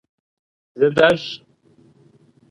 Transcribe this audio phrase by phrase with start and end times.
[0.79, 1.29] Зытӏэщӏ!